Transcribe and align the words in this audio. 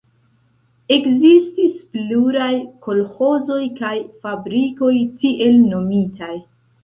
Ekzistis 0.93 1.75
pluraj 1.97 2.53
kolĥozoj 2.87 3.61
kaj 3.81 3.93
fabrikoj, 4.25 4.95
tiel 5.25 5.61
nomitaj. 5.75 6.35